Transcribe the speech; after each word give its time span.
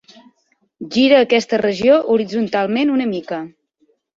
Gira 0.95 1.19
aquesta 1.25 1.59
regió 1.63 1.99
horitzontalment 2.15 2.95
una 2.99 3.11
mica. 3.15 3.43